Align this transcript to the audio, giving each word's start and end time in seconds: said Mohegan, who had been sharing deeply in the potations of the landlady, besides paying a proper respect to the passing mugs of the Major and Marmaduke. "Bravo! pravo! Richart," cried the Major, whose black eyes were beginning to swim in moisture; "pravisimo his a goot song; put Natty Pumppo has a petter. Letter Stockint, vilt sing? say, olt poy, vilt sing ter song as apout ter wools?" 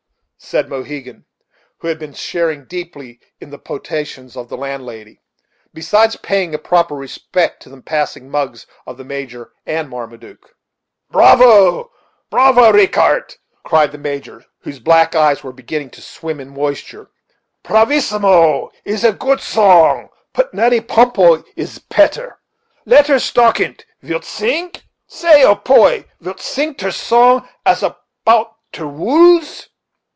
said 0.43 0.67
Mohegan, 0.67 1.25
who 1.77 1.87
had 1.87 1.99
been 1.99 2.13
sharing 2.15 2.65
deeply 2.65 3.21
in 3.39 3.51
the 3.51 3.59
potations 3.59 4.35
of 4.35 4.49
the 4.49 4.57
landlady, 4.57 5.21
besides 5.71 6.15
paying 6.17 6.53
a 6.53 6.57
proper 6.57 6.95
respect 6.95 7.61
to 7.63 7.69
the 7.69 7.79
passing 7.79 8.27
mugs 8.27 8.65
of 8.87 8.97
the 8.97 9.03
Major 9.05 9.53
and 9.67 9.87
Marmaduke. 9.87 10.55
"Bravo! 11.11 11.91
pravo! 12.31 12.71
Richart," 12.71 13.37
cried 13.63 13.91
the 13.91 13.99
Major, 13.99 14.43
whose 14.61 14.79
black 14.79 15.13
eyes 15.15 15.41
were 15.43 15.53
beginning 15.53 15.91
to 15.91 16.01
swim 16.01 16.39
in 16.39 16.49
moisture; 16.49 17.11
"pravisimo 17.63 18.71
his 18.83 19.03
a 19.03 19.13
goot 19.13 19.41
song; 19.41 20.09
put 20.33 20.53
Natty 20.55 20.81
Pumppo 20.81 21.45
has 21.55 21.77
a 21.77 21.81
petter. 21.81 22.39
Letter 22.85 23.19
Stockint, 23.19 23.85
vilt 24.01 24.25
sing? 24.25 24.71
say, 25.07 25.43
olt 25.45 25.63
poy, 25.63 26.05
vilt 26.19 26.41
sing 26.41 26.73
ter 26.73 26.89
song 26.89 27.47
as 27.63 27.83
apout 27.83 28.55
ter 28.73 28.87
wools?" 28.87 29.67